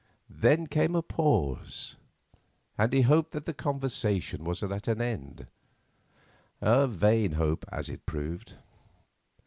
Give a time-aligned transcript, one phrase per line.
[0.41, 1.95] Then came a pause,
[2.75, 5.45] and he hoped that the conversation was at end;
[6.59, 8.55] a vain hope, as it proved.